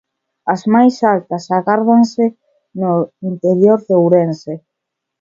[0.53, 2.25] As máis altas agárdanse
[2.79, 2.93] no
[3.31, 4.53] interior de Ourense.